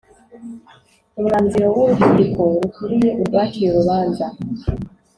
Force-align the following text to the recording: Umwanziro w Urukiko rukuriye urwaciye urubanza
Umwanziro 1.19 1.67
w 1.75 1.77
Urukiko 1.83 2.41
rukuriye 2.61 3.09
urwaciye 3.21 3.67
urubanza 3.69 4.25